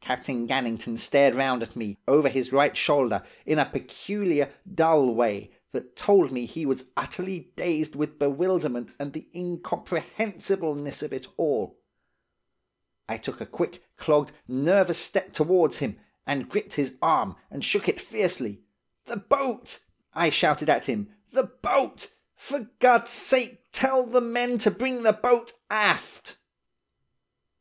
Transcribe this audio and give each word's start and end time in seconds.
"Captain 0.00 0.48
Gannington 0.48 0.98
stared 0.98 1.36
round 1.36 1.62
at 1.62 1.76
me, 1.76 1.96
over 2.08 2.28
his 2.28 2.50
right 2.52 2.76
shoulder, 2.76 3.22
in 3.46 3.56
a 3.56 3.64
peculiar, 3.64 4.52
dull 4.74 5.14
way, 5.14 5.52
that 5.70 5.94
told 5.94 6.32
me 6.32 6.44
he 6.44 6.66
was 6.66 6.86
utterly 6.96 7.52
dazed 7.54 7.94
with 7.94 8.18
bewilderment 8.18 8.92
and 8.98 9.12
the 9.12 9.28
incomprehensibleness 9.32 11.04
of 11.04 11.12
it 11.12 11.28
all. 11.36 11.78
I 13.08 13.16
took 13.16 13.40
a 13.40 13.46
quick, 13.46 13.84
clogged, 13.96 14.32
nervous 14.48 14.98
step 14.98 15.32
towards 15.32 15.78
him, 15.78 16.00
and 16.26 16.48
gripped 16.48 16.72
his 16.74 16.96
arm, 17.00 17.36
and 17.48 17.64
shook 17.64 17.88
it 17.88 18.00
fiercely. 18.00 18.64
'The 19.04 19.18
boat!' 19.18 19.78
I 20.14 20.30
shouted 20.30 20.68
at 20.68 20.86
him. 20.86 21.14
'The 21.30 21.44
boat! 21.62 22.12
For 22.34 22.70
God's 22.80 23.12
sake, 23.12 23.62
tell 23.70 24.04
the 24.04 24.20
men 24.20 24.58
to 24.58 24.72
bring 24.72 25.04
the 25.04 25.12
boat 25.12 25.52
aft! 25.70 26.38